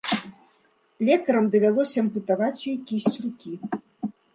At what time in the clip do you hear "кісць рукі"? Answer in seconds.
2.89-3.51